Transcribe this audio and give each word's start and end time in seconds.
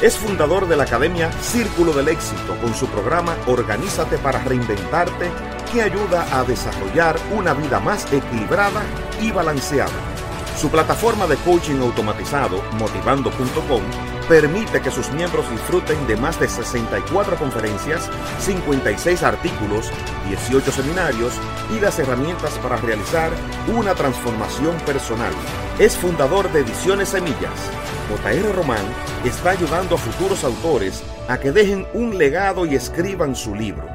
Es 0.00 0.16
fundador 0.16 0.68
de 0.68 0.76
la 0.76 0.84
Academia 0.84 1.32
Círculo 1.42 1.92
del 1.92 2.06
Éxito 2.06 2.56
con 2.62 2.72
su 2.72 2.86
programa 2.86 3.36
Organízate 3.48 4.16
para 4.18 4.38
Reinventarte 4.44 5.28
que 5.72 5.82
ayuda 5.82 6.38
a 6.38 6.44
desarrollar 6.44 7.16
una 7.36 7.52
vida 7.52 7.80
más 7.80 8.06
equilibrada 8.12 8.84
y 9.20 9.32
balanceada. 9.32 9.90
Su 10.56 10.70
plataforma 10.70 11.26
de 11.26 11.34
coaching 11.38 11.80
automatizado, 11.80 12.62
motivando.com, 12.78 13.82
permite 14.28 14.80
que 14.80 14.92
sus 14.92 15.10
miembros 15.10 15.50
disfruten 15.50 16.06
de 16.06 16.16
más 16.16 16.38
de 16.38 16.48
64 16.48 17.36
conferencias, 17.36 18.08
56 18.38 19.24
artículos, 19.24 19.90
18 20.28 20.70
seminarios 20.70 21.32
y 21.76 21.80
las 21.80 21.98
herramientas 21.98 22.52
para 22.58 22.76
realizar 22.76 23.32
una 23.76 23.96
transformación 23.96 24.76
personal. 24.86 25.32
Es 25.80 25.96
fundador 25.96 26.52
de 26.52 26.60
Ediciones 26.60 27.08
Semillas. 27.08 27.70
JR 28.08 28.54
Román 28.54 28.84
está 29.22 29.50
ayudando 29.50 29.94
a 29.94 29.98
futuros 29.98 30.42
autores 30.42 31.02
a 31.28 31.38
que 31.38 31.52
dejen 31.52 31.86
un 31.92 32.16
legado 32.16 32.64
y 32.64 32.74
escriban 32.74 33.36
su 33.36 33.54
libro. 33.54 33.86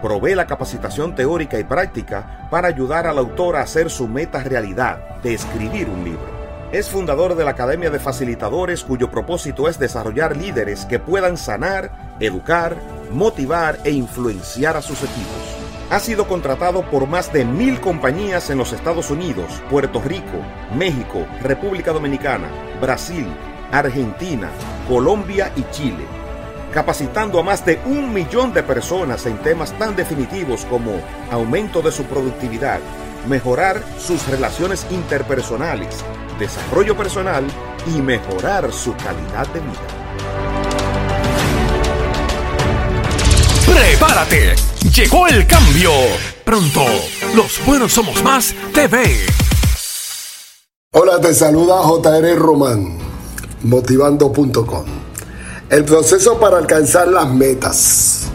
Provee 0.00 0.34
la 0.34 0.46
capacitación 0.46 1.14
teórica 1.14 1.58
y 1.58 1.64
práctica 1.64 2.48
para 2.50 2.68
ayudar 2.68 3.06
al 3.06 3.18
autor 3.18 3.56
a 3.56 3.60
hacer 3.60 3.90
su 3.90 4.08
meta 4.08 4.42
realidad 4.42 5.20
de 5.22 5.34
escribir 5.34 5.90
un 5.90 6.04
libro. 6.04 6.40
Es 6.72 6.88
fundador 6.88 7.34
de 7.34 7.44
la 7.44 7.50
Academia 7.50 7.90
de 7.90 7.98
Facilitadores 7.98 8.82
cuyo 8.82 9.10
propósito 9.10 9.68
es 9.68 9.78
desarrollar 9.78 10.36
líderes 10.36 10.86
que 10.86 10.98
puedan 10.98 11.36
sanar, 11.36 12.16
educar, 12.18 12.76
motivar 13.12 13.78
e 13.84 13.90
influenciar 13.90 14.76
a 14.76 14.82
sus 14.82 15.02
equipos. 15.02 15.69
Ha 15.90 15.98
sido 15.98 16.28
contratado 16.28 16.82
por 16.82 17.08
más 17.08 17.32
de 17.32 17.44
mil 17.44 17.80
compañías 17.80 18.48
en 18.50 18.58
los 18.58 18.72
Estados 18.72 19.10
Unidos, 19.10 19.60
Puerto 19.68 20.00
Rico, 20.00 20.38
México, 20.74 21.26
República 21.42 21.92
Dominicana, 21.92 22.48
Brasil, 22.80 23.26
Argentina, 23.72 24.50
Colombia 24.88 25.52
y 25.56 25.64
Chile 25.72 26.20
capacitando 26.72 27.40
a 27.40 27.42
más 27.42 27.66
de 27.66 27.80
un 27.84 28.12
millón 28.14 28.52
de 28.52 28.62
personas 28.62 29.26
en 29.26 29.38
temas 29.38 29.76
tan 29.78 29.96
definitivos 29.96 30.64
como 30.66 31.00
aumento 31.30 31.82
de 31.82 31.90
su 31.90 32.04
productividad, 32.04 32.78
mejorar 33.28 33.82
sus 33.98 34.26
relaciones 34.28 34.86
interpersonales, 34.90 36.04
desarrollo 36.38 36.96
personal 36.96 37.44
y 37.86 38.00
mejorar 38.00 38.72
su 38.72 38.94
calidad 38.96 39.48
de 39.48 39.60
vida. 39.60 39.99
¡Prepárate! 43.80 44.54
Llegó 44.94 45.26
el 45.26 45.46
cambio. 45.46 45.90
Pronto, 46.44 46.84
los 47.34 47.64
buenos 47.64 47.90
somos 47.90 48.22
más 48.22 48.54
TV. 48.74 49.16
Hola, 50.92 51.18
te 51.18 51.32
saluda 51.32 51.80
JR 51.84 52.36
Román, 52.36 52.98
motivando.com. 53.62 54.84
El 55.70 55.86
proceso 55.86 56.38
para 56.38 56.58
alcanzar 56.58 57.08
las 57.08 57.26
metas. 57.32 58.30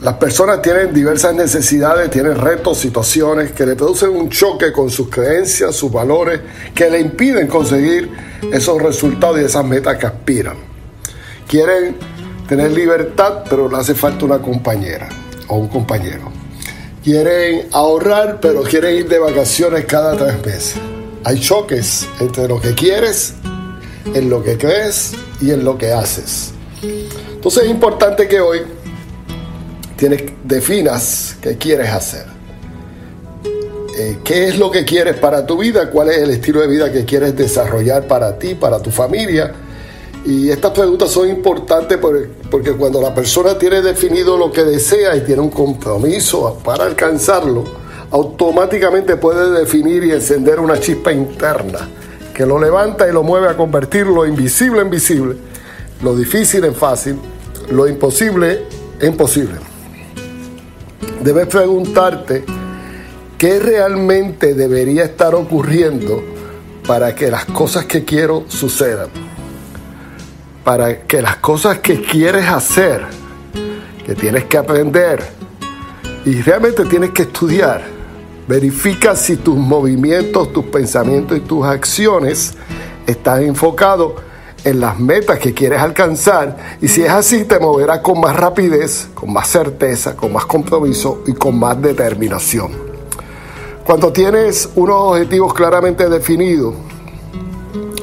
Las 0.00 0.14
personas 0.14 0.60
tienen 0.60 0.92
diversas 0.92 1.32
necesidades, 1.32 2.10
tienen 2.10 2.36
retos, 2.36 2.78
situaciones 2.78 3.52
que 3.52 3.64
le 3.64 3.76
producen 3.76 4.10
un 4.10 4.30
choque 4.30 4.72
con 4.72 4.90
sus 4.90 5.08
creencias, 5.08 5.76
sus 5.76 5.92
valores, 5.92 6.40
que 6.74 6.90
le 6.90 6.98
impiden 6.98 7.46
conseguir 7.46 8.10
esos 8.52 8.82
resultados 8.82 9.40
y 9.40 9.44
esas 9.44 9.64
metas 9.64 9.96
que 9.96 10.06
aspiran. 10.06 10.56
Quieren 11.46 11.96
tener 12.48 12.72
libertad, 12.72 13.44
pero 13.48 13.68
le 13.68 13.76
hace 13.76 13.94
falta 13.94 14.24
una 14.24 14.38
compañera 14.38 15.08
o 15.48 15.56
un 15.56 15.68
compañero. 15.68 16.30
Quieren 17.02 17.68
ahorrar, 17.72 18.38
pero 18.40 18.62
quieren 18.62 18.96
ir 18.96 19.08
de 19.08 19.18
vacaciones 19.18 19.84
cada 19.86 20.16
tres 20.16 20.44
meses. 20.44 20.74
Hay 21.24 21.40
choques 21.40 22.06
entre 22.20 22.48
lo 22.48 22.60
que 22.60 22.74
quieres, 22.74 23.34
en 24.14 24.30
lo 24.30 24.42
que 24.42 24.56
crees 24.56 25.12
y 25.40 25.50
en 25.50 25.64
lo 25.64 25.76
que 25.78 25.92
haces. 25.92 26.52
Entonces 26.82 27.64
es 27.64 27.70
importante 27.70 28.28
que 28.28 28.40
hoy 28.40 28.60
tienes, 29.96 30.24
definas 30.44 31.36
qué 31.40 31.56
quieres 31.56 31.90
hacer. 31.90 32.26
Eh, 33.98 34.18
¿Qué 34.24 34.48
es 34.48 34.58
lo 34.58 34.70
que 34.70 34.84
quieres 34.84 35.16
para 35.16 35.44
tu 35.44 35.58
vida? 35.58 35.90
¿Cuál 35.90 36.10
es 36.10 36.18
el 36.18 36.30
estilo 36.30 36.60
de 36.60 36.66
vida 36.66 36.90
que 36.90 37.04
quieres 37.04 37.36
desarrollar 37.36 38.06
para 38.06 38.38
ti, 38.38 38.54
para 38.54 38.80
tu 38.80 38.90
familia? 38.90 39.52
Y 40.24 40.50
estas 40.50 40.70
preguntas 40.70 41.10
son 41.10 41.28
importantes 41.28 41.98
porque 41.98 42.72
cuando 42.72 43.00
la 43.00 43.14
persona 43.14 43.58
tiene 43.58 43.82
definido 43.82 44.36
lo 44.36 44.52
que 44.52 44.62
desea 44.62 45.16
y 45.16 45.22
tiene 45.22 45.42
un 45.42 45.50
compromiso 45.50 46.58
para 46.64 46.84
alcanzarlo, 46.84 47.64
automáticamente 48.10 49.16
puede 49.16 49.58
definir 49.58 50.04
y 50.04 50.12
encender 50.12 50.60
una 50.60 50.78
chispa 50.78 51.12
interna 51.12 51.88
que 52.32 52.46
lo 52.46 52.58
levanta 52.58 53.08
y 53.08 53.12
lo 53.12 53.22
mueve 53.22 53.48
a 53.48 53.56
convertir 53.56 54.06
lo 54.06 54.24
invisible 54.26 54.80
en 54.80 54.90
visible 54.90 55.36
lo 56.02 56.16
difícil 56.16 56.64
en 56.64 56.74
fácil, 56.74 57.16
lo 57.70 57.86
imposible 57.86 58.64
en 59.00 59.16
posible. 59.16 59.54
Debes 61.22 61.46
preguntarte 61.46 62.44
qué 63.38 63.60
realmente 63.60 64.54
debería 64.54 65.04
estar 65.04 65.34
ocurriendo 65.34 66.22
para 66.86 67.14
que 67.14 67.30
las 67.30 67.44
cosas 67.46 67.86
que 67.86 68.04
quiero 68.04 68.44
sucedan. 68.48 69.08
Para 70.64 71.02
que 71.02 71.20
las 71.20 71.36
cosas 71.36 71.78
que 71.78 72.00
quieres 72.00 72.46
hacer, 72.46 73.02
que 74.06 74.14
tienes 74.14 74.44
que 74.44 74.58
aprender 74.58 75.22
y 76.24 76.40
realmente 76.42 76.84
tienes 76.84 77.10
que 77.10 77.22
estudiar, 77.22 77.82
verifica 78.46 79.16
si 79.16 79.36
tus 79.36 79.56
movimientos, 79.56 80.52
tus 80.52 80.66
pensamientos 80.66 81.38
y 81.38 81.40
tus 81.40 81.64
acciones 81.66 82.54
están 83.06 83.42
enfocados 83.42 84.12
en 84.64 84.78
las 84.78 84.98
metas 84.98 85.38
que 85.38 85.52
quieres 85.52 85.80
alcanzar 85.80 86.76
y 86.80 86.86
si 86.86 87.02
es 87.02 87.10
así 87.10 87.44
te 87.44 87.58
moverás 87.58 87.98
con 87.98 88.20
más 88.20 88.36
rapidez, 88.36 89.08
con 89.14 89.32
más 89.32 89.48
certeza, 89.48 90.14
con 90.14 90.32
más 90.32 90.46
compromiso 90.46 91.22
y 91.26 91.32
con 91.32 91.58
más 91.58 91.80
determinación. 91.82 92.70
Cuando 93.84 94.12
tienes 94.12 94.68
unos 94.76 94.96
objetivos 94.96 95.52
claramente 95.54 96.08
definidos, 96.08 96.74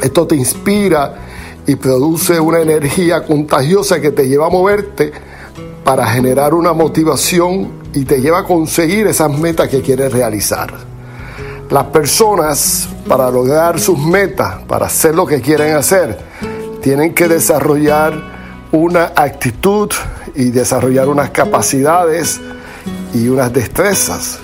esto 0.01 0.28
te 0.28 0.36
inspira 0.36 1.29
y 1.69 1.75
produce 1.75 2.39
una 2.39 2.62
energía 2.62 3.24
contagiosa 3.24 4.01
que 4.01 4.10
te 4.10 4.27
lleva 4.27 4.48
a 4.48 4.50
moverte 4.50 5.12
para 5.83 6.07
generar 6.07 6.56
una 6.56 6.74
motivación 6.74 7.74
y 7.94 8.06
te 8.06 8.19
lleva 8.19 8.39
a 8.39 8.44
conseguir 8.44 9.06
esas 9.06 9.30
metas 9.38 9.69
que 9.69 9.80
quieres 9.83 10.12
realizar. 10.12 10.74
Las 11.69 11.83
personas, 11.86 12.89
para 13.07 13.30
lograr 13.30 13.80
sus 13.80 14.00
metas, 14.00 14.63
para 14.68 14.88
hacer 14.88 15.13
lo 15.13 15.27
que 15.27 15.42
quieren 15.42 15.75
hacer, 15.75 16.18
tienen 16.81 17.13
que 17.13 17.27
desarrollar 17.27 18.19
una 18.71 19.12
actitud 19.16 19.92
y 20.33 20.45
desarrollar 20.45 21.07
unas 21.07 21.30
capacidades 21.30 22.42
y 23.13 23.27
unas 23.27 23.54
destrezas. 23.54 24.39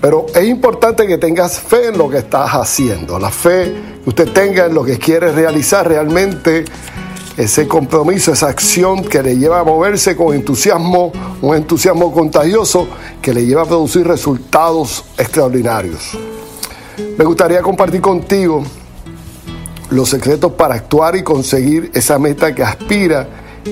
Pero 0.00 0.26
es 0.34 0.44
importante 0.46 1.06
que 1.06 1.18
tengas 1.18 1.58
fe 1.58 1.88
en 1.88 1.98
lo 1.98 2.08
que 2.08 2.18
estás 2.18 2.50
haciendo, 2.50 3.18
la 3.18 3.30
fe 3.30 3.74
que 4.02 4.08
usted 4.08 4.28
tenga 4.32 4.66
en 4.66 4.74
lo 4.74 4.84
que 4.84 4.98
quiere 4.98 5.32
realizar 5.32 5.88
realmente, 5.88 6.64
ese 7.36 7.68
compromiso, 7.68 8.32
esa 8.32 8.48
acción 8.48 9.04
que 9.04 9.22
le 9.22 9.36
lleva 9.36 9.60
a 9.60 9.64
moverse 9.64 10.16
con 10.16 10.34
entusiasmo, 10.34 11.12
un 11.40 11.54
entusiasmo 11.54 12.12
contagioso 12.12 12.88
que 13.22 13.32
le 13.32 13.46
lleva 13.46 13.62
a 13.62 13.64
producir 13.64 14.06
resultados 14.06 15.04
extraordinarios. 15.16 16.18
Me 17.16 17.24
gustaría 17.24 17.62
compartir 17.62 18.00
contigo 18.00 18.64
los 19.90 20.08
secretos 20.08 20.52
para 20.52 20.74
actuar 20.74 21.14
y 21.14 21.22
conseguir 21.22 21.92
esa 21.94 22.18
meta 22.18 22.52
que 22.52 22.64
aspira 22.64 23.28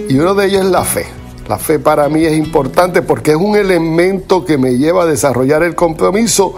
y 0.08 0.17
uno 0.17 0.34
de 0.34 0.46
ellos 0.46 0.64
es 0.64 0.70
la 0.70 0.84
fe. 0.84 1.25
La 1.48 1.58
fe 1.58 1.78
para 1.78 2.08
mí 2.08 2.25
es 2.25 2.37
importante 2.37 3.02
porque 3.02 3.31
es 3.31 3.37
un 3.37 3.56
elemento 3.56 4.44
que 4.44 4.58
me 4.58 4.76
lleva 4.76 5.04
a 5.04 5.06
desarrollar 5.06 5.62
el 5.62 5.76
compromiso, 5.76 6.54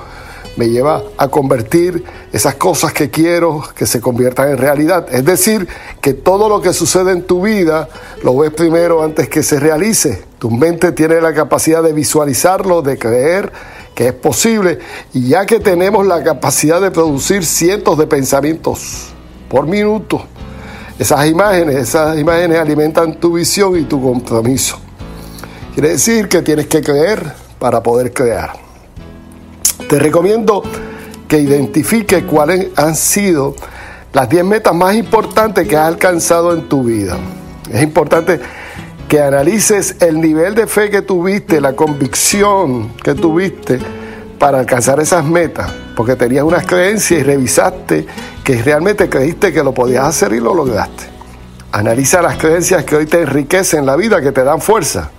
me 0.57 0.71
lleva 0.71 1.03
a 1.19 1.29
convertir 1.29 2.03
esas 2.33 2.55
cosas 2.55 2.95
que 2.95 3.11
quiero 3.11 3.63
que 3.77 3.87
se 3.87 4.01
conviertan 4.01 4.49
en 4.51 4.57
realidad. 4.57 5.07
Es 5.13 5.27
decir, 5.27 5.69
que 6.01 6.15
todo 6.15 6.49
lo 6.49 6.63
que 6.63 6.73
sucede 6.73 7.13
en 7.13 7.23
tu 7.23 7.43
vida 7.43 7.89
lo 8.23 8.37
ves 8.39 8.51
primero 8.51 9.03
antes 9.03 9.29
que 9.29 9.43
se 9.43 9.61
realice. 9.61 10.25
Tu 10.39 10.51
mente 10.51 10.93
tiene 10.93 11.21
la 11.21 11.35
capacidad 11.35 11.83
de 11.83 11.93
visualizarlo, 11.93 12.81
de 12.81 12.99
creer 12.99 13.53
que 13.95 14.09
es 14.09 14.15
posible. 14.15 14.79
Y 15.13 15.29
ya 15.29 15.45
que 15.45 15.61
tenemos 15.61 16.07
la 16.07 16.25
capacidad 16.25 16.81
de 16.81 16.91
producir 16.91 17.45
cientos 17.45 17.99
de 17.99 18.07
pensamientos 18.07 19.09
por 19.51 19.67
minuto, 19.67 20.25
esas 20.99 21.27
imágenes, 21.27 21.77
esas 21.77 22.19
imágenes 22.19 22.59
alimentan 22.59 23.15
tu 23.15 23.35
visión 23.35 23.79
y 23.79 23.85
tu 23.85 24.03
compromiso. 24.03 24.79
Quiere 25.75 25.91
decir 25.91 26.29
que 26.29 26.43
tienes 26.43 26.67
que 26.67 26.83
creer 26.83 27.23
para 27.59 27.83
poder 27.83 28.13
crear. 28.13 28.53
Te 29.89 29.99
recomiendo 29.99 30.63
que 31.29 31.39
identifique 31.39 32.25
cuáles 32.25 32.69
han 32.77 32.97
sido 32.97 33.55
las 34.13 34.29
10 34.29 34.45
metas 34.45 34.75
más 34.75 34.95
importantes 34.97 35.69
que 35.69 35.77
has 35.77 35.87
alcanzado 35.87 36.53
en 36.53 36.69
tu 36.69 36.83
vida. 36.83 37.17
Es 37.71 37.83
importante 37.83 38.41
que 39.09 39.21
analices 39.21 39.97
el 40.01 40.21
nivel 40.21 40.55
de 40.55 40.67
fe 40.67 40.91
que 40.91 41.03
tuviste, 41.03 41.61
la 41.61 41.75
convicción 41.75 42.95
que 43.03 43.15
tuviste 43.15 43.79
para 44.39 44.59
alcanzar 44.59 45.01
esas 45.01 45.25
metas, 45.25 45.71
porque 45.97 46.17
tenías 46.17 46.45
unas 46.45 46.67
creencias 46.67 47.21
y 47.21 47.23
revisaste 47.23 48.07
que 48.49 48.63
realmente 48.63 49.11
creíste 49.11 49.53
que 49.53 49.63
lo 49.63 49.75
podías 49.75 50.07
hacer 50.07 50.33
y 50.33 50.41
lo 50.41 50.55
lograste. 50.55 51.05
Analiza 51.71 52.23
las 52.23 52.39
creencias 52.39 52.83
que 52.83 52.97
hoy 52.97 53.05
te 53.05 53.21
enriquecen 53.21 53.85
la 53.85 53.95
vida, 53.95 54.23
que 54.23 54.33
te 54.33 54.43
dan 54.43 54.63
fuerza. 54.63 55.11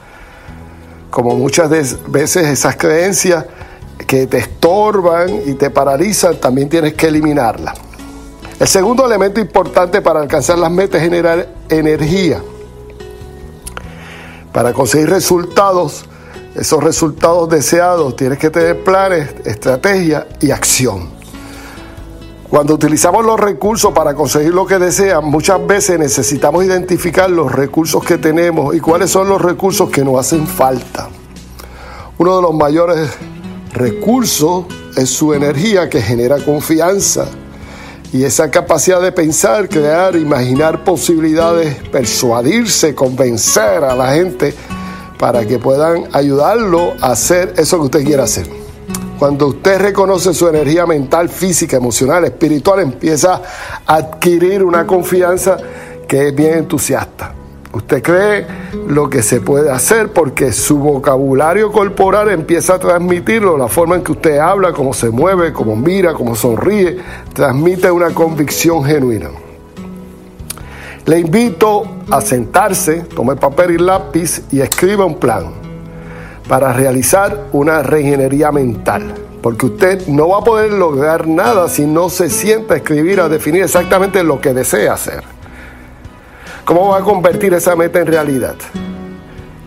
Como 1.11 1.35
muchas 1.35 1.69
veces 1.69 2.47
esas 2.47 2.75
creencias 2.75 3.45
que 4.07 4.25
te 4.25 4.39
estorban 4.39 5.29
y 5.45 5.53
te 5.53 5.69
paralizan, 5.69 6.37
también 6.37 6.69
tienes 6.69 6.95
que 6.95 7.05
eliminarlas. 7.05 7.75
El 8.59 8.67
segundo 8.67 9.05
elemento 9.05 9.39
importante 9.39 10.01
para 10.01 10.21
alcanzar 10.21 10.57
las 10.57 10.71
metas 10.71 10.99
es 10.99 11.03
generar 11.03 11.47
energía. 11.69 12.41
Para 14.51 14.73
conseguir 14.73 15.07
resultados, 15.07 16.03
esos 16.55 16.83
resultados 16.83 17.47
deseados, 17.47 18.15
tienes 18.15 18.39
que 18.39 18.49
tener 18.49 18.83
planes, 18.83 19.29
estrategia 19.45 20.25
y 20.41 20.49
acción. 20.49 21.18
Cuando 22.49 22.73
utilizamos 22.73 23.23
los 23.23 23.39
recursos 23.39 23.93
para 23.93 24.15
conseguir 24.15 24.55
lo 24.55 24.65
que 24.65 24.79
desean, 24.79 25.23
muchas 25.25 25.65
veces 25.67 25.99
necesitamos 25.99 26.65
identificar 26.65 27.29
los 27.29 27.51
recursos 27.51 28.03
que 28.03 28.17
tenemos 28.17 28.75
y 28.75 28.79
cuáles 28.79 29.11
son 29.11 29.29
los 29.29 29.39
recursos 29.39 29.91
que 29.91 30.03
nos 30.03 30.19
hacen 30.19 30.47
falta. 30.47 31.09
Uno 32.17 32.37
de 32.37 32.41
los 32.41 32.55
mayores 32.55 33.07
recursos 33.71 34.65
es 34.97 35.11
su 35.11 35.35
energía 35.35 35.89
que 35.89 36.01
genera 36.01 36.37
confianza 36.43 37.27
y 38.11 38.23
esa 38.23 38.49
capacidad 38.49 38.99
de 38.99 39.11
pensar, 39.11 39.69
crear, 39.69 40.15
imaginar 40.15 40.83
posibilidades, 40.83 41.75
persuadirse, 41.91 42.95
convencer 42.95 43.83
a 43.83 43.93
la 43.93 44.13
gente 44.13 44.55
para 45.19 45.45
que 45.45 45.59
puedan 45.59 46.05
ayudarlo 46.13 46.93
a 46.99 47.11
hacer 47.11 47.53
eso 47.57 47.77
que 47.77 47.85
usted 47.85 48.03
quiere 48.03 48.23
hacer. 48.23 48.58
Cuando 49.19 49.47
usted 49.47 49.81
reconoce 49.81 50.33
su 50.33 50.47
energía 50.47 50.85
mental, 50.85 51.27
física, 51.27 51.75
emocional, 51.75 52.23
espiritual, 52.23 52.79
empieza 52.79 53.41
a 53.85 53.95
adquirir 53.95 54.63
una 54.63 54.87
confianza 54.87 55.57
que 56.07 56.29
es 56.29 56.35
bien 56.35 56.59
entusiasta. 56.59 57.33
Usted 57.73 58.01
cree 58.01 58.47
lo 58.87 59.09
que 59.09 59.21
se 59.21 59.41
puede 59.41 59.69
hacer 59.71 60.13
porque 60.13 60.53
su 60.53 60.77
vocabulario 60.77 61.69
corporal 61.69 62.29
empieza 62.29 62.75
a 62.75 62.79
transmitirlo, 62.79 63.57
la 63.57 63.67
forma 63.67 63.97
en 63.97 64.03
que 64.03 64.13
usted 64.13 64.37
habla, 64.37 64.71
cómo 64.71 64.93
se 64.93 65.09
mueve, 65.09 65.51
cómo 65.51 65.75
mira, 65.75 66.13
cómo 66.13 66.33
sonríe, 66.33 66.97
transmite 67.33 67.91
una 67.91 68.11
convicción 68.11 68.85
genuina. 68.85 69.31
Le 71.05 71.19
invito 71.19 71.83
a 72.09 72.21
sentarse, 72.21 73.01
tome 73.01 73.35
papel 73.35 73.71
y 73.71 73.77
lápiz 73.79 74.43
y 74.49 74.61
escriba 74.61 75.03
un 75.03 75.15
plan 75.15 75.58
para 76.49 76.73
realizar 76.73 77.45
una 77.53 77.83
reingeniería 77.83 78.51
mental. 78.51 79.13
Porque 79.41 79.67
usted 79.67 80.07
no 80.07 80.29
va 80.29 80.39
a 80.39 80.43
poder 80.43 80.73
lograr 80.73 81.27
nada 81.27 81.69
si 81.69 81.85
no 81.85 82.09
se 82.09 82.29
sienta 82.29 82.73
a 82.73 82.77
escribir, 82.77 83.21
a 83.21 83.29
definir 83.29 83.63
exactamente 83.63 84.21
lo 84.23 84.41
que 84.41 84.53
desea 84.53 84.93
hacer. 84.93 85.23
¿Cómo 86.65 86.89
va 86.89 86.97
a 86.97 87.01
convertir 87.01 87.53
esa 87.53 87.75
meta 87.75 87.99
en 87.99 88.07
realidad? 88.07 88.55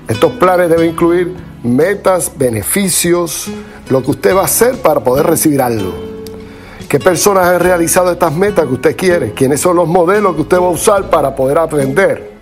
Estos 0.09 0.33
planes 0.33 0.69
deben 0.69 0.91
incluir 0.91 1.35
metas, 1.63 2.33
beneficios, 2.37 3.49
lo 3.89 4.03
que 4.03 4.11
usted 4.11 4.37
va 4.37 4.43
a 4.43 4.45
hacer 4.45 4.77
para 4.83 5.01
poder 5.01 5.25
recibir 5.25 5.63
algo. 5.63 5.93
¿Qué 6.89 6.99
personas 6.99 7.47
han 7.47 7.61
realizado 7.61 8.11
estas 8.11 8.35
metas 8.35 8.67
que 8.67 8.75
usted 8.75 8.97
quiere? 8.97 9.33
¿Quiénes 9.33 9.61
son 9.61 9.77
los 9.77 9.89
modelos 9.89 10.35
que 10.35 10.43
usted 10.43 10.59
va 10.59 10.67
a 10.67 10.71
usar 10.71 11.09
para 11.09 11.35
poder 11.35 11.59
aprender? 11.59 12.33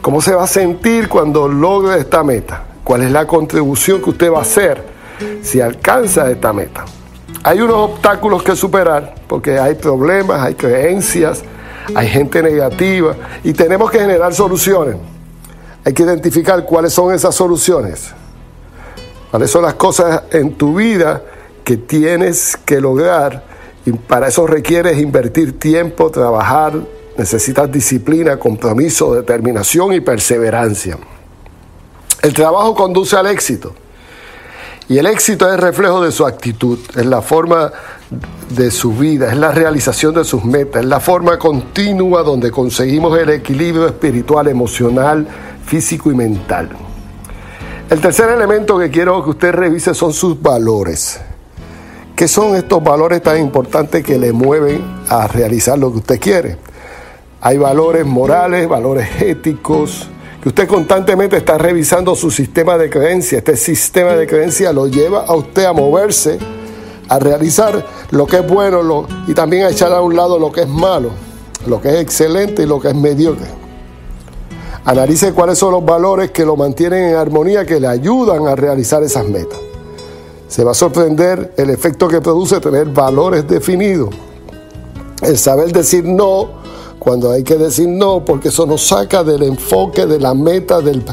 ¿Cómo 0.00 0.20
se 0.20 0.34
va 0.34 0.44
a 0.44 0.48
sentir 0.48 1.08
cuando 1.08 1.46
logre 1.46 2.00
esta 2.00 2.24
meta? 2.24 2.71
Cuál 2.84 3.02
es 3.02 3.10
la 3.10 3.26
contribución 3.26 4.02
que 4.02 4.10
usted 4.10 4.32
va 4.32 4.38
a 4.38 4.42
hacer 4.42 4.82
si 5.42 5.60
alcanza 5.60 6.30
esta 6.30 6.52
meta. 6.52 6.84
Hay 7.44 7.60
unos 7.60 7.90
obstáculos 7.90 8.42
que 8.42 8.54
superar 8.54 9.14
porque 9.26 9.58
hay 9.58 9.74
problemas, 9.74 10.40
hay 10.40 10.54
creencias, 10.54 11.42
hay 11.94 12.08
gente 12.08 12.42
negativa 12.42 13.16
y 13.42 13.52
tenemos 13.52 13.90
que 13.90 13.98
generar 13.98 14.32
soluciones. 14.34 14.96
Hay 15.84 15.92
que 15.92 16.04
identificar 16.04 16.64
cuáles 16.64 16.92
son 16.92 17.12
esas 17.12 17.34
soluciones, 17.34 18.12
cuáles 19.30 19.50
son 19.50 19.62
las 19.62 19.74
cosas 19.74 20.22
en 20.30 20.54
tu 20.54 20.76
vida 20.76 21.22
que 21.64 21.76
tienes 21.76 22.56
que 22.56 22.80
lograr 22.80 23.42
y 23.84 23.92
para 23.92 24.28
eso 24.28 24.46
requieres 24.46 24.98
invertir 24.98 25.58
tiempo, 25.58 26.10
trabajar, 26.10 26.74
necesitas 27.16 27.70
disciplina, 27.70 28.36
compromiso, 28.36 29.12
determinación 29.14 29.92
y 29.92 30.00
perseverancia. 30.00 30.96
El 32.22 32.32
trabajo 32.32 32.74
conduce 32.74 33.16
al 33.16 33.26
éxito. 33.26 33.74
Y 34.88 34.98
el 34.98 35.06
éxito 35.06 35.52
es 35.52 35.58
reflejo 35.58 36.02
de 36.02 36.12
su 36.12 36.24
actitud, 36.26 36.78
es 36.94 37.06
la 37.06 37.20
forma 37.20 37.72
de 38.50 38.70
su 38.70 38.92
vida, 38.92 39.30
es 39.30 39.36
la 39.36 39.50
realización 39.50 40.14
de 40.14 40.24
sus 40.24 40.44
metas, 40.44 40.82
es 40.82 40.88
la 40.88 41.00
forma 41.00 41.38
continua 41.38 42.22
donde 42.22 42.50
conseguimos 42.50 43.18
el 43.18 43.30
equilibrio 43.30 43.86
espiritual, 43.86 44.48
emocional, 44.48 45.26
físico 45.64 46.10
y 46.10 46.14
mental. 46.14 46.70
El 47.90 48.00
tercer 48.00 48.30
elemento 48.30 48.78
que 48.78 48.90
quiero 48.90 49.22
que 49.24 49.30
usted 49.30 49.52
revise 49.52 49.94
son 49.94 50.12
sus 50.12 50.40
valores. 50.40 51.20
¿Qué 52.14 52.28
son 52.28 52.54
estos 52.54 52.82
valores 52.84 53.22
tan 53.22 53.40
importantes 53.40 54.04
que 54.04 54.18
le 54.18 54.32
mueven 54.32 54.82
a 55.08 55.26
realizar 55.26 55.78
lo 55.78 55.90
que 55.90 55.98
usted 55.98 56.20
quiere? 56.20 56.56
Hay 57.40 57.58
valores 57.58 58.06
morales, 58.06 58.68
valores 58.68 59.22
éticos, 59.22 60.08
que 60.42 60.48
usted 60.48 60.66
constantemente 60.66 61.36
está 61.36 61.56
revisando 61.56 62.16
su 62.16 62.28
sistema 62.28 62.76
de 62.76 62.90
creencia. 62.90 63.38
Este 63.38 63.56
sistema 63.56 64.14
de 64.14 64.26
creencia 64.26 64.72
lo 64.72 64.88
lleva 64.88 65.24
a 65.24 65.36
usted 65.36 65.64
a 65.64 65.72
moverse, 65.72 66.36
a 67.08 67.20
realizar 67.20 67.86
lo 68.10 68.26
que 68.26 68.38
es 68.38 68.48
bueno 68.48 69.06
y 69.28 69.34
también 69.34 69.66
a 69.66 69.70
echar 69.70 69.92
a 69.92 70.00
un 70.00 70.16
lado 70.16 70.40
lo 70.40 70.50
que 70.50 70.62
es 70.62 70.68
malo, 70.68 71.10
lo 71.66 71.80
que 71.80 71.90
es 71.90 72.00
excelente 72.00 72.64
y 72.64 72.66
lo 72.66 72.80
que 72.80 72.88
es 72.88 72.94
mediocre. 72.96 73.46
Analice 74.84 75.32
cuáles 75.32 75.58
son 75.58 75.70
los 75.70 75.84
valores 75.84 76.32
que 76.32 76.44
lo 76.44 76.56
mantienen 76.56 77.10
en 77.10 77.14
armonía, 77.14 77.64
que 77.64 77.78
le 77.78 77.86
ayudan 77.86 78.48
a 78.48 78.56
realizar 78.56 79.00
esas 79.04 79.28
metas. 79.28 79.60
Se 80.48 80.64
va 80.64 80.72
a 80.72 80.74
sorprender 80.74 81.54
el 81.56 81.70
efecto 81.70 82.08
que 82.08 82.20
produce 82.20 82.58
tener 82.58 82.86
valores 82.86 83.46
definidos. 83.46 84.12
El 85.22 85.38
saber 85.38 85.72
decir 85.72 86.04
no 86.04 86.61
cuando 87.02 87.32
hay 87.32 87.42
que 87.42 87.56
decir 87.56 87.88
no, 87.88 88.24
porque 88.24 88.50
eso 88.50 88.64
nos 88.64 88.86
saca 88.86 89.24
del 89.24 89.42
enfoque, 89.42 90.06
de 90.06 90.20
la 90.20 90.34
meta, 90.34 90.80
del, 90.80 91.04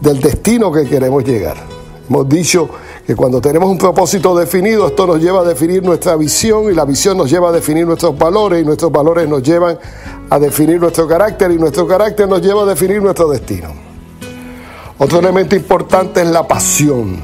destino 0.00 0.70
que 0.70 0.84
queremos 0.84 1.24
llegar. 1.24 1.56
Hemos 2.08 2.28
dicho 2.28 2.68
que 3.04 3.16
cuando 3.16 3.40
tenemos 3.40 3.68
un 3.68 3.76
propósito 3.76 4.36
definido, 4.36 4.86
esto 4.86 5.04
nos 5.04 5.20
lleva 5.20 5.40
a 5.40 5.42
definir 5.42 5.82
nuestra 5.82 6.14
visión 6.14 6.70
y 6.70 6.74
la 6.74 6.84
visión 6.84 7.16
nos 7.16 7.28
lleva 7.28 7.48
a 7.48 7.52
definir 7.52 7.84
nuestros 7.84 8.16
valores 8.16 8.62
y 8.62 8.64
nuestros 8.64 8.92
valores 8.92 9.28
nos 9.28 9.42
llevan 9.42 9.80
a 10.30 10.38
definir 10.38 10.80
nuestro 10.80 11.08
carácter 11.08 11.50
y 11.50 11.56
nuestro 11.56 11.88
carácter 11.88 12.28
nos 12.28 12.40
lleva 12.40 12.62
a 12.62 12.66
definir 12.66 13.02
nuestro 13.02 13.28
destino. 13.28 13.70
Otro 14.96 15.18
elemento 15.18 15.56
importante 15.56 16.22
es 16.22 16.28
la 16.28 16.46
pasión. 16.46 17.20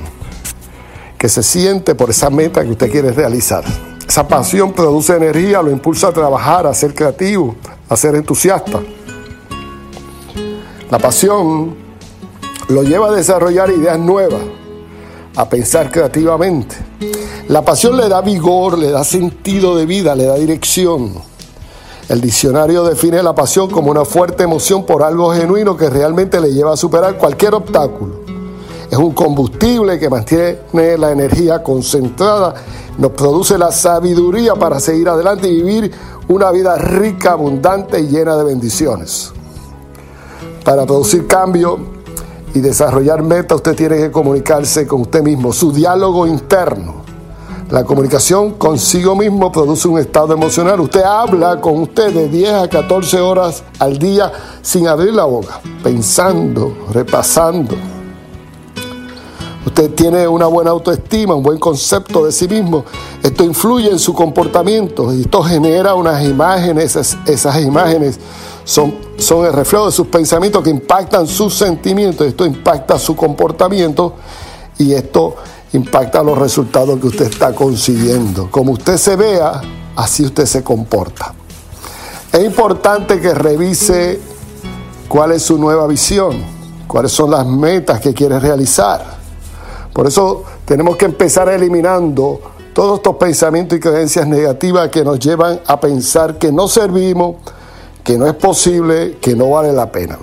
que 1.16 1.28
se 1.28 1.44
siente 1.44 1.94
por 1.94 2.10
esa 2.10 2.30
meta 2.30 2.64
que 2.64 2.70
usted 2.70 2.90
quiere 2.90 3.12
realizar. 3.12 3.62
Esa 4.08 4.26
pasión 4.26 4.72
produce 4.72 5.14
energía, 5.14 5.62
lo 5.62 5.70
impulsa 5.70 6.08
a 6.08 6.12
trabajar, 6.12 6.66
a 6.66 6.74
ser 6.74 6.94
creativo, 6.94 7.54
a 7.88 7.96
ser 7.96 8.14
entusiasta. 8.14 8.80
La 10.90 10.98
pasión 10.98 11.74
lo 12.68 12.82
lleva 12.82 13.08
a 13.08 13.12
desarrollar 13.12 13.70
ideas 13.70 13.98
nuevas, 13.98 14.42
a 15.36 15.48
pensar 15.48 15.90
creativamente. 15.90 16.76
La 17.48 17.62
pasión 17.62 17.96
le 17.96 18.08
da 18.08 18.20
vigor, 18.20 18.78
le 18.78 18.90
da 18.90 19.04
sentido 19.04 19.76
de 19.76 19.86
vida, 19.86 20.14
le 20.14 20.24
da 20.24 20.34
dirección. 20.34 21.14
El 22.08 22.20
diccionario 22.20 22.84
define 22.84 23.22
la 23.22 23.34
pasión 23.34 23.70
como 23.70 23.90
una 23.90 24.04
fuerte 24.04 24.44
emoción 24.44 24.86
por 24.86 25.02
algo 25.02 25.32
genuino 25.32 25.76
que 25.76 25.90
realmente 25.90 26.40
le 26.40 26.52
lleva 26.52 26.72
a 26.72 26.76
superar 26.76 27.18
cualquier 27.18 27.54
obstáculo. 27.54 28.27
Es 28.90 28.96
un 28.96 29.12
combustible 29.12 29.98
que 29.98 30.08
mantiene 30.08 30.58
la 30.98 31.12
energía 31.12 31.62
concentrada, 31.62 32.54
nos 32.96 33.12
produce 33.12 33.58
la 33.58 33.70
sabiduría 33.70 34.54
para 34.54 34.80
seguir 34.80 35.08
adelante 35.08 35.48
y 35.48 35.62
vivir 35.62 35.92
una 36.28 36.50
vida 36.50 36.76
rica, 36.76 37.32
abundante 37.32 38.00
y 38.00 38.08
llena 38.08 38.36
de 38.36 38.44
bendiciones. 38.44 39.32
Para 40.64 40.86
producir 40.86 41.26
cambio 41.26 41.78
y 42.54 42.60
desarrollar 42.60 43.22
metas, 43.22 43.56
usted 43.56 43.76
tiene 43.76 43.96
que 43.98 44.10
comunicarse 44.10 44.86
con 44.86 45.02
usted 45.02 45.22
mismo, 45.22 45.52
su 45.52 45.72
diálogo 45.72 46.26
interno 46.26 47.08
la 47.70 47.84
comunicación 47.84 48.52
consigo 48.52 49.14
mismo 49.14 49.52
produce 49.52 49.88
un 49.88 49.98
estado 49.98 50.32
emocional. 50.32 50.80
Usted 50.80 51.02
habla 51.02 51.60
con 51.60 51.82
usted 51.82 52.14
de 52.14 52.26
10 52.26 52.52
a 52.54 52.68
14 52.68 53.20
horas 53.20 53.62
al 53.78 53.98
día 53.98 54.32
sin 54.62 54.88
abrir 54.88 55.12
la 55.12 55.24
boca, 55.24 55.60
pensando, 55.82 56.86
repasando. 56.94 57.76
Usted 59.66 59.90
tiene 59.94 60.26
una 60.26 60.46
buena 60.46 60.70
autoestima, 60.70 61.34
un 61.34 61.42
buen 61.42 61.58
concepto 61.58 62.24
de 62.24 62.32
sí 62.32 62.48
mismo. 62.48 62.84
Esto 63.22 63.44
influye 63.44 63.90
en 63.90 63.98
su 63.98 64.14
comportamiento 64.14 65.12
y 65.12 65.22
esto 65.22 65.42
genera 65.42 65.94
unas 65.94 66.24
imágenes. 66.24 66.96
Esas, 67.26 67.60
imágenes 67.60 68.18
son, 68.64 68.94
son 69.18 69.46
el 69.46 69.52
reflejo 69.52 69.86
de 69.86 69.92
sus 69.92 70.06
pensamientos 70.06 70.62
que 70.62 70.70
impactan 70.70 71.26
sus 71.26 71.54
sentimientos. 71.54 72.26
Esto 72.26 72.46
impacta 72.46 72.98
su 72.98 73.14
comportamiento 73.16 74.14
y 74.78 74.94
esto 74.94 75.34
impacta 75.72 76.22
los 76.22 76.38
resultados 76.38 76.98
que 77.00 77.08
usted 77.08 77.26
está 77.26 77.52
consiguiendo. 77.52 78.50
Como 78.50 78.72
usted 78.72 78.96
se 78.96 79.16
vea, 79.16 79.60
así 79.96 80.24
usted 80.24 80.46
se 80.46 80.62
comporta. 80.62 81.34
Es 82.32 82.44
importante 82.44 83.20
que 83.20 83.34
revise 83.34 84.20
cuál 85.08 85.32
es 85.32 85.42
su 85.42 85.58
nueva 85.58 85.86
visión, 85.86 86.36
cuáles 86.86 87.12
son 87.12 87.30
las 87.30 87.46
metas 87.46 88.00
que 88.00 88.14
quiere 88.14 88.38
realizar. 88.38 89.17
Por 89.98 90.06
eso 90.06 90.44
tenemos 90.64 90.96
que 90.96 91.06
empezar 91.06 91.48
eliminando 91.48 92.38
todos 92.72 92.98
estos 92.98 93.16
pensamientos 93.16 93.76
y 93.76 93.80
creencias 93.80 94.28
negativas 94.28 94.90
que 94.90 95.02
nos 95.02 95.18
llevan 95.18 95.60
a 95.66 95.80
pensar 95.80 96.38
que 96.38 96.52
no 96.52 96.68
servimos, 96.68 97.34
que 98.04 98.16
no 98.16 98.28
es 98.28 98.34
posible, 98.34 99.18
que 99.20 99.34
no 99.34 99.50
vale 99.50 99.72
la 99.72 99.90
pena. 99.90 100.16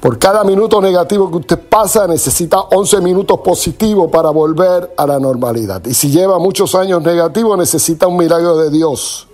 Por 0.00 0.18
cada 0.18 0.42
minuto 0.42 0.80
negativo 0.80 1.30
que 1.30 1.36
usted 1.36 1.68
pasa, 1.68 2.08
necesita 2.08 2.62
11 2.62 3.00
minutos 3.00 3.38
positivos 3.44 4.10
para 4.10 4.30
volver 4.30 4.92
a 4.96 5.06
la 5.06 5.20
normalidad. 5.20 5.80
Y 5.86 5.94
si 5.94 6.10
lleva 6.10 6.40
muchos 6.40 6.74
años 6.74 7.00
negativos, 7.00 7.56
necesita 7.56 8.08
un 8.08 8.16
milagro 8.16 8.56
de 8.56 8.70
Dios 8.70 9.28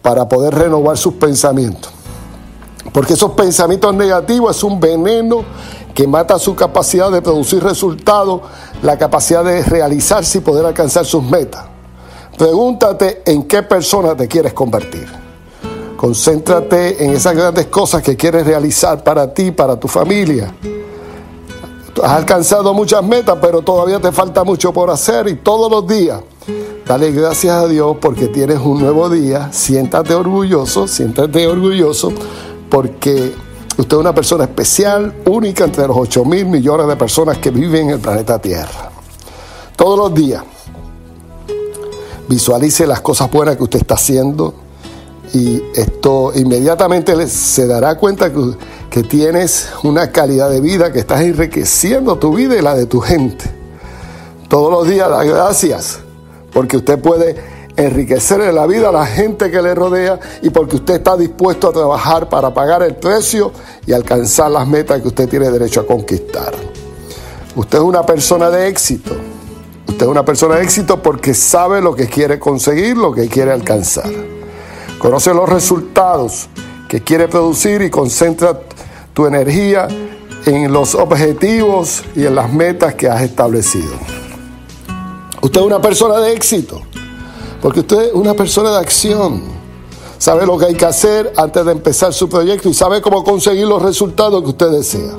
para 0.00 0.26
poder 0.26 0.54
renovar 0.54 0.96
sus 0.96 1.12
pensamientos. 1.12 1.92
Porque 2.94 3.12
esos 3.12 3.32
pensamientos 3.32 3.94
negativos 3.94 4.56
es 4.56 4.64
un 4.64 4.80
veneno 4.80 5.44
que 5.94 6.06
mata 6.06 6.38
su 6.38 6.54
capacidad 6.54 7.10
de 7.10 7.22
producir 7.22 7.62
resultados, 7.62 8.40
la 8.82 8.96
capacidad 8.98 9.44
de 9.44 9.62
realizarse 9.62 10.38
y 10.38 10.40
poder 10.40 10.66
alcanzar 10.66 11.04
sus 11.04 11.22
metas. 11.22 11.64
Pregúntate 12.36 13.22
en 13.26 13.44
qué 13.44 13.62
persona 13.62 14.16
te 14.16 14.26
quieres 14.26 14.52
convertir. 14.52 15.06
Concéntrate 15.96 17.04
en 17.04 17.12
esas 17.12 17.36
grandes 17.36 17.66
cosas 17.66 18.02
que 18.02 18.16
quieres 18.16 18.46
realizar 18.46 19.04
para 19.04 19.32
ti, 19.34 19.50
para 19.50 19.78
tu 19.78 19.86
familia. 19.86 20.54
Has 22.02 22.12
alcanzado 22.12 22.72
muchas 22.72 23.04
metas, 23.04 23.36
pero 23.40 23.60
todavía 23.60 24.00
te 24.00 24.10
falta 24.10 24.42
mucho 24.42 24.72
por 24.72 24.88
hacer 24.90 25.28
y 25.28 25.36
todos 25.36 25.70
los 25.70 25.86
días 25.86 26.22
dale 26.90 27.12
gracias 27.12 27.54
a 27.54 27.68
Dios 27.68 27.98
porque 28.00 28.26
tienes 28.26 28.58
un 28.58 28.80
nuevo 28.80 29.08
día. 29.08 29.52
Siéntate 29.52 30.12
orgulloso, 30.12 30.88
siéntate 30.88 31.46
orgulloso 31.46 32.12
porque 32.68 33.32
usted 33.78 33.96
es 33.96 34.00
una 34.00 34.14
persona 34.14 34.44
especial, 34.44 35.14
única 35.26 35.64
entre 35.64 35.86
los 35.86 35.96
8 35.96 36.24
mil 36.24 36.46
millones 36.46 36.86
de 36.86 36.96
personas 36.96 37.38
que 37.38 37.50
viven 37.50 37.88
en 37.88 37.90
el 37.90 38.00
planeta 38.00 38.38
Tierra. 38.38 38.90
Todos 39.76 39.98
los 39.98 40.14
días 40.14 40.42
visualice 42.28 42.86
las 42.86 43.00
cosas 43.00 43.30
buenas 43.30 43.56
que 43.56 43.64
usted 43.64 43.80
está 43.80 43.94
haciendo 43.94 44.54
y 45.32 45.62
esto 45.74 46.32
inmediatamente 46.34 47.26
se 47.26 47.66
dará 47.66 47.96
cuenta 47.96 48.30
que, 48.32 49.02
tienes 49.04 49.68
una 49.84 50.10
calidad 50.10 50.50
de 50.50 50.60
vida, 50.60 50.92
que 50.92 50.98
estás 50.98 51.20
enriqueciendo 51.20 52.18
tu 52.18 52.34
vida 52.34 52.56
y 52.56 52.62
la 52.62 52.74
de 52.74 52.86
tu 52.86 53.00
gente. 53.00 53.44
Todos 54.48 54.70
los 54.70 54.88
días 54.88 55.08
da 55.08 55.22
gracias, 55.22 56.00
porque 56.52 56.76
usted 56.76 56.98
puede 56.98 57.36
enriquecer 57.76 58.40
en 58.40 58.54
la 58.54 58.66
vida 58.66 58.88
a 58.88 58.92
la 58.92 59.06
gente 59.06 59.50
que 59.50 59.62
le 59.62 59.74
rodea 59.74 60.18
y 60.42 60.50
porque 60.50 60.76
usted 60.76 60.94
está 60.94 61.16
dispuesto 61.16 61.68
a 61.68 61.72
trabajar 61.72 62.28
para 62.28 62.52
pagar 62.52 62.82
el 62.82 62.96
precio 62.96 63.52
y 63.86 63.92
alcanzar 63.92 64.50
las 64.50 64.66
metas 64.66 65.00
que 65.00 65.08
usted 65.08 65.28
tiene 65.28 65.50
derecho 65.50 65.80
a 65.80 65.86
conquistar. 65.86 66.52
Usted 67.54 67.78
es 67.78 67.84
una 67.84 68.04
persona 68.04 68.50
de 68.50 68.68
éxito. 68.68 69.14
Usted 69.86 70.06
es 70.06 70.10
una 70.10 70.24
persona 70.24 70.56
de 70.56 70.62
éxito 70.62 71.02
porque 71.02 71.34
sabe 71.34 71.80
lo 71.80 71.94
que 71.94 72.06
quiere 72.06 72.38
conseguir, 72.38 72.96
lo 72.96 73.12
que 73.12 73.28
quiere 73.28 73.50
alcanzar. 73.50 74.10
Conoce 74.98 75.34
los 75.34 75.48
resultados 75.48 76.48
que 76.88 77.02
quiere 77.02 77.28
producir 77.28 77.82
y 77.82 77.90
concentra 77.90 78.60
tu 79.14 79.26
energía 79.26 79.88
en 80.46 80.72
los 80.72 80.94
objetivos 80.94 82.04
y 82.14 82.26
en 82.26 82.34
las 82.34 82.52
metas 82.52 82.94
que 82.94 83.08
has 83.08 83.22
establecido. 83.22 83.92
Usted 85.42 85.60
es 85.60 85.66
una 85.66 85.80
persona 85.80 86.18
de 86.18 86.32
éxito, 86.32 86.82
porque 87.60 87.80
usted 87.80 88.08
es 88.08 88.14
una 88.14 88.34
persona 88.34 88.70
de 88.70 88.78
acción. 88.78 89.42
Sabe 90.18 90.46
lo 90.46 90.58
que 90.58 90.66
hay 90.66 90.74
que 90.74 90.84
hacer 90.84 91.32
antes 91.36 91.64
de 91.64 91.72
empezar 91.72 92.12
su 92.12 92.28
proyecto 92.28 92.68
y 92.68 92.74
sabe 92.74 93.00
cómo 93.00 93.24
conseguir 93.24 93.66
los 93.66 93.82
resultados 93.82 94.42
que 94.42 94.48
usted 94.48 94.70
desea. 94.70 95.16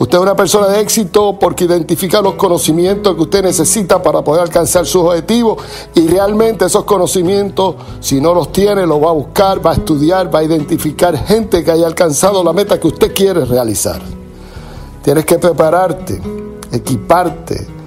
Usted 0.00 0.16
es 0.16 0.22
una 0.22 0.36
persona 0.36 0.68
de 0.68 0.80
éxito 0.80 1.38
porque 1.40 1.64
identifica 1.64 2.22
los 2.22 2.34
conocimientos 2.34 3.16
que 3.16 3.22
usted 3.22 3.42
necesita 3.42 4.00
para 4.00 4.22
poder 4.22 4.42
alcanzar 4.42 4.86
sus 4.86 5.02
objetivos 5.02 5.60
y 5.94 6.06
realmente 6.06 6.66
esos 6.66 6.84
conocimientos, 6.84 7.74
si 7.98 8.20
no 8.20 8.32
los 8.32 8.52
tiene, 8.52 8.86
los 8.86 9.02
va 9.02 9.10
a 9.10 9.12
buscar, 9.12 9.64
va 9.64 9.72
a 9.72 9.74
estudiar, 9.74 10.32
va 10.32 10.38
a 10.38 10.44
identificar 10.44 11.16
gente 11.26 11.64
que 11.64 11.70
haya 11.72 11.86
alcanzado 11.86 12.44
la 12.44 12.52
meta 12.52 12.78
que 12.78 12.86
usted 12.86 13.12
quiere 13.12 13.44
realizar. 13.44 14.00
Tienes 15.02 15.24
que 15.24 15.38
prepararte, 15.38 16.20
equiparte, 16.70 17.77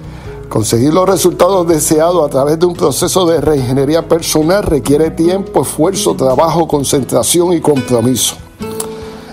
conseguir 0.52 0.92
los 0.92 1.08
resultados 1.08 1.66
deseados 1.66 2.26
a 2.26 2.28
través 2.28 2.58
de 2.58 2.66
un 2.66 2.74
proceso 2.74 3.24
de 3.24 3.40
reingeniería 3.40 4.06
personal 4.06 4.62
requiere 4.62 5.10
tiempo, 5.10 5.62
esfuerzo, 5.62 6.14
trabajo, 6.14 6.68
concentración 6.68 7.54
y 7.54 7.60
compromiso. 7.62 8.36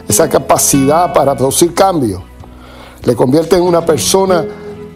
Esa 0.07 0.29
capacidad 0.29 1.11
para 1.11 1.35
producir 1.35 1.73
cambios 1.73 2.21
le 3.03 3.17
convierte 3.17 3.57
en 3.57 3.63
una 3.63 3.85
persona 3.85 4.45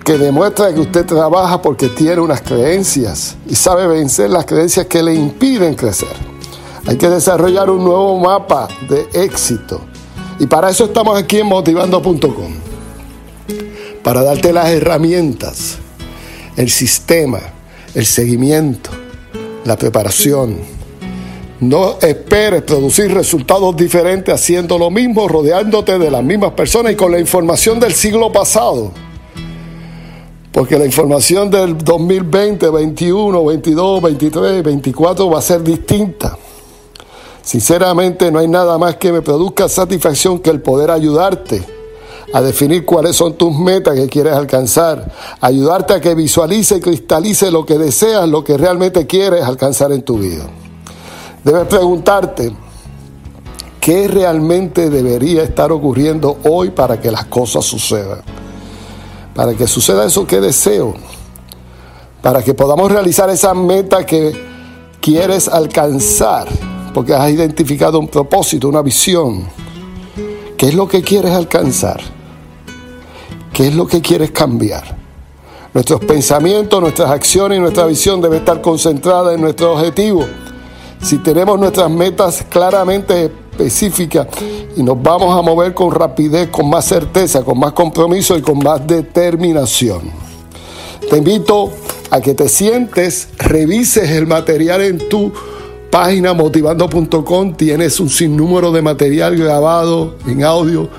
que 0.05 0.17
demuestra 0.17 0.73
que 0.73 0.79
usted 0.79 1.05
trabaja 1.05 1.61
porque 1.61 1.89
tiene 1.89 2.21
unas 2.21 2.39
creencias 2.39 3.35
y 3.45 3.55
sabe 3.55 3.85
vencer 3.85 4.29
las 4.29 4.45
creencias 4.45 4.85
que 4.85 5.03
le 5.03 5.13
impiden 5.13 5.75
crecer. 5.75 6.15
Hay 6.87 6.97
que 6.97 7.09
desarrollar 7.09 7.69
un 7.69 7.83
nuevo 7.83 8.17
mapa 8.17 8.69
de 8.87 9.09
éxito. 9.11 9.81
Y 10.39 10.47
para 10.47 10.69
eso 10.69 10.85
estamos 10.85 11.17
aquí 11.17 11.39
en 11.39 11.47
motivando.com. 11.47 12.53
Para 14.01 14.23
darte 14.23 14.53
las 14.53 14.69
herramientas, 14.69 15.82
el 16.57 16.69
sistema, 16.69 17.39
el 17.95 18.05
seguimiento, 18.05 18.89
la 19.65 19.77
preparación, 19.77 20.57
no 21.59 21.97
esperes 22.01 22.63
producir 22.63 23.13
resultados 23.13 23.75
diferentes 23.77 24.33
haciendo 24.33 24.77
lo 24.77 24.91
mismo, 24.91 25.27
rodeándote 25.27 25.97
de 25.97 26.11
las 26.11 26.23
mismas 26.23 26.51
personas 26.51 26.91
y 26.91 26.95
con 26.95 27.11
la 27.11 27.19
información 27.19 27.79
del 27.79 27.93
siglo 27.93 28.31
pasado. 28.31 28.91
Porque 30.51 30.77
la 30.77 30.85
información 30.85 31.49
del 31.49 31.77
2020, 31.77 32.69
21, 32.69 33.45
22, 33.45 34.01
23, 34.01 34.63
24 34.63 35.29
va 35.29 35.39
a 35.39 35.41
ser 35.41 35.63
distinta. 35.63 36.37
Sinceramente 37.41 38.31
no 38.31 38.39
hay 38.39 38.47
nada 38.47 38.77
más 38.77 38.97
que 38.97 39.11
me 39.11 39.21
produzca 39.21 39.67
satisfacción 39.67 40.39
que 40.39 40.49
el 40.49 40.61
poder 40.61 40.91
ayudarte 40.91 41.63
a 42.33 42.41
definir 42.41 42.83
cuáles 42.83 43.15
son 43.15 43.35
tus 43.35 43.55
metas 43.55 43.95
que 43.95 44.09
quieres 44.09 44.33
alcanzar, 44.33 45.11
ayudarte 45.39 45.93
a 45.93 46.01
que 46.01 46.15
visualice 46.15 46.77
y 46.77 46.81
cristalice 46.81 47.51
lo 47.51 47.63
que 47.63 47.77
deseas, 47.77 48.27
lo 48.27 48.43
que 48.43 48.57
realmente 48.57 49.05
quieres 49.05 49.43
alcanzar 49.43 49.91
en 49.91 50.01
tu 50.01 50.17
vida. 50.17 50.43
Debes 51.43 51.67
preguntarte, 51.67 52.51
¿qué 53.79 54.07
realmente 54.07 54.89
debería 54.89 55.43
estar 55.43 55.71
ocurriendo 55.71 56.39
hoy 56.45 56.71
para 56.71 56.99
que 56.99 57.11
las 57.11 57.25
cosas 57.25 57.65
sucedan? 57.65 58.21
Para 59.35 59.53
que 59.53 59.67
suceda 59.67 60.03
eso 60.03 60.25
que 60.25 60.41
deseo. 60.41 60.95
para 62.21 62.41
que 62.41 62.53
podamos 62.53 62.89
realizar 62.89 63.29
esa 63.29 63.53
meta 63.53 64.05
que 64.05 64.31
quieres 65.01 65.49
alcanzar, 65.49 66.47
porque 66.93 67.13
has 67.13 67.29
identificado 67.29 67.99
un 67.99 68.07
propósito, 68.07 68.69
una 68.69 68.81
visión. 68.81 69.45
¿Qué 70.57 70.67
es 70.67 70.73
lo 70.73 70.87
que 70.87 71.01
quieres 71.01 71.33
alcanzar? 71.33 71.99
¿Qué 73.53 73.67
es 73.67 73.75
lo 73.75 73.85
que 73.85 74.01
quieres 74.01 74.31
cambiar? 74.31 74.97
Nuestros 75.75 76.03
pensamientos, 76.03 76.81
nuestras 76.81 77.11
acciones 77.11 77.59
y 77.59 77.61
nuestra 77.61 77.85
visión 77.85 78.19
debe 78.19 78.37
estar 78.37 78.61
concentrada 78.61 79.31
en 79.31 79.41
nuestro 79.41 79.73
objetivo. 79.73 80.25
Si 80.99 81.19
tenemos 81.19 81.59
nuestras 81.59 81.89
metas 81.89 82.43
claramente 82.49 83.25
específicas 83.25 84.27
y 84.75 84.81
nos 84.81 85.01
vamos 85.01 85.37
a 85.37 85.43
mover 85.43 85.75
con 85.75 85.91
rapidez, 85.91 86.49
con 86.49 86.67
más 86.67 86.85
certeza, 86.85 87.43
con 87.43 87.59
más 87.59 87.73
compromiso 87.73 88.35
y 88.35 88.41
con 88.41 88.57
más 88.57 88.87
determinación. 88.87 90.01
Te 91.07 91.17
invito 91.17 91.71
a 92.09 92.21
que 92.21 92.33
te 92.33 92.49
sientes, 92.49 93.29
revises 93.37 94.09
el 94.09 94.25
material 94.25 94.81
en 94.81 95.09
tu 95.09 95.31
página 95.91 96.33
motivando.com. 96.33 97.53
Tienes 97.53 97.99
un 97.99 98.09
sinnúmero 98.09 98.71
de 98.71 98.81
material 98.81 99.37
grabado 99.37 100.15
en 100.25 100.43
audio 100.43 100.89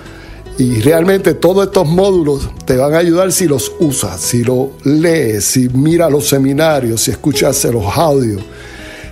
y 0.59 0.81
realmente 0.81 1.35
todos 1.35 1.67
estos 1.67 1.89
módulos 1.89 2.49
te 2.65 2.77
van 2.77 2.95
a 2.95 2.99
ayudar 2.99 3.33
si 3.33 3.47
los 3.47 3.73
usas, 3.81 4.21
si 4.21 4.45
lo 4.45 4.71
lees, 4.85 5.45
si 5.45 5.69
miras 5.69 6.11
los 6.11 6.29
seminarios, 6.29 7.03
si 7.03 7.11
escuchas 7.11 7.65
los 7.65 7.97
audios, 7.97 8.43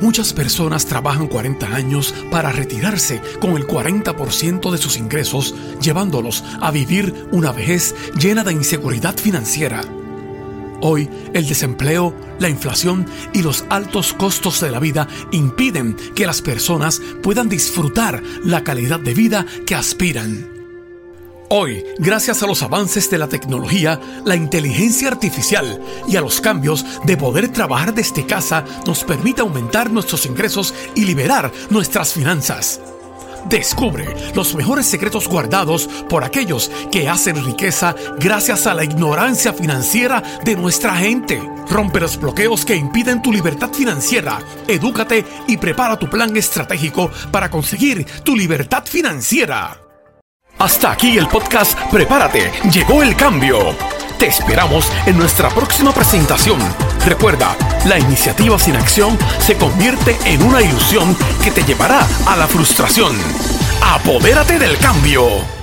Muchas 0.00 0.32
personas 0.32 0.86
trabajan 0.86 1.28
40 1.28 1.68
años 1.68 2.16
para 2.32 2.50
retirarse 2.50 3.22
con 3.40 3.52
el 3.52 3.68
40% 3.68 4.72
de 4.72 4.78
sus 4.78 4.96
ingresos, 4.96 5.54
llevándolos 5.80 6.42
a 6.60 6.72
vivir 6.72 7.28
una 7.30 7.52
vejez 7.52 7.94
llena 8.18 8.42
de 8.42 8.54
inseguridad 8.54 9.16
financiera. 9.16 9.82
Hoy 10.82 11.08
el 11.34 11.46
desempleo, 11.46 12.14
la 12.38 12.48
inflación 12.48 13.06
y 13.32 13.42
los 13.42 13.64
altos 13.68 14.12
costos 14.14 14.60
de 14.60 14.70
la 14.70 14.80
vida 14.80 15.08
impiden 15.30 15.96
que 16.14 16.26
las 16.26 16.40
personas 16.40 17.02
puedan 17.22 17.48
disfrutar 17.48 18.22
la 18.44 18.64
calidad 18.64 19.00
de 19.00 19.14
vida 19.14 19.46
que 19.66 19.74
aspiran. 19.74 20.60
Hoy, 21.52 21.84
gracias 21.98 22.42
a 22.42 22.46
los 22.46 22.62
avances 22.62 23.10
de 23.10 23.18
la 23.18 23.28
tecnología, 23.28 24.00
la 24.24 24.36
inteligencia 24.36 25.08
artificial 25.08 25.82
y 26.06 26.14
a 26.14 26.20
los 26.20 26.40
cambios 26.40 26.86
de 27.04 27.16
poder 27.16 27.48
trabajar 27.48 27.92
desde 27.92 28.24
casa, 28.24 28.64
nos 28.86 29.02
permite 29.02 29.40
aumentar 29.40 29.90
nuestros 29.90 30.26
ingresos 30.26 30.72
y 30.94 31.04
liberar 31.04 31.50
nuestras 31.68 32.12
finanzas. 32.12 32.80
Descubre 33.48 34.06
los 34.34 34.54
mejores 34.54 34.86
secretos 34.86 35.28
guardados 35.28 35.88
por 36.08 36.24
aquellos 36.24 36.70
que 36.90 37.08
hacen 37.08 37.44
riqueza 37.44 37.94
gracias 38.18 38.66
a 38.66 38.74
la 38.74 38.84
ignorancia 38.84 39.52
financiera 39.52 40.22
de 40.44 40.56
nuestra 40.56 40.94
gente. 40.96 41.40
Rompe 41.68 42.00
los 42.00 42.18
bloqueos 42.18 42.64
que 42.64 42.76
impiden 42.76 43.22
tu 43.22 43.32
libertad 43.32 43.70
financiera. 43.72 44.38
Edúcate 44.66 45.24
y 45.46 45.56
prepara 45.56 45.98
tu 45.98 46.08
plan 46.08 46.36
estratégico 46.36 47.10
para 47.30 47.50
conseguir 47.50 48.04
tu 48.22 48.36
libertad 48.36 48.84
financiera. 48.84 49.80
Hasta 50.58 50.92
aquí 50.92 51.16
el 51.16 51.26
podcast 51.28 51.78
Prepárate, 51.90 52.52
llegó 52.70 53.02
el 53.02 53.16
cambio. 53.16 53.74
Te 54.20 54.26
esperamos 54.26 54.92
en 55.06 55.16
nuestra 55.16 55.48
próxima 55.48 55.94
presentación. 55.94 56.58
Recuerda, 57.06 57.56
la 57.86 57.98
iniciativa 57.98 58.58
sin 58.58 58.76
acción 58.76 59.18
se 59.38 59.56
convierte 59.56 60.18
en 60.26 60.42
una 60.42 60.60
ilusión 60.60 61.16
que 61.42 61.50
te 61.50 61.62
llevará 61.62 62.06
a 62.26 62.36
la 62.36 62.46
frustración. 62.46 63.16
Apodérate 63.82 64.58
del 64.58 64.76
cambio. 64.76 65.59